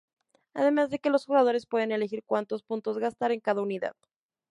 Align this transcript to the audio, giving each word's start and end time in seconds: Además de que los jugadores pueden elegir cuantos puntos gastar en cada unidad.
Además 0.55 0.89
de 0.89 0.97
que 0.97 1.11
los 1.11 1.25
jugadores 1.25 1.67
pueden 1.67 1.91
elegir 1.91 2.23
cuantos 2.23 2.63
puntos 2.63 2.97
gastar 2.97 3.31
en 3.31 3.39
cada 3.39 3.61
unidad. 3.61 3.93